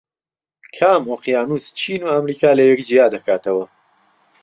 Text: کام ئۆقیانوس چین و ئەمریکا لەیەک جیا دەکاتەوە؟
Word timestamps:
کام 0.75 1.01
ئۆقیانوس 1.11 1.65
چین 1.79 2.01
و 2.05 2.11
ئەمریکا 2.13 2.49
لەیەک 2.57 2.79
جیا 2.87 3.05
دەکاتەوە؟ 3.13 3.65